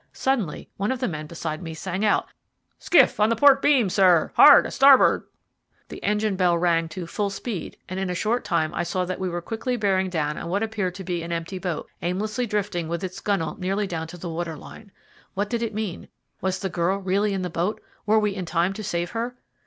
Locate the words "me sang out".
1.61-2.25